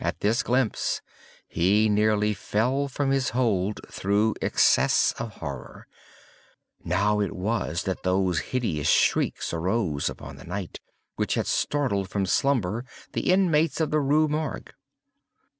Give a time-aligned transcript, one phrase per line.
[0.00, 1.00] At this glimpse
[1.46, 5.86] he nearly fell from his hold through excess of horror.
[6.82, 10.80] Now it was that those hideous shrieks arose upon the night,
[11.14, 14.72] which had startled from slumber the inmates of the Rue Morgue.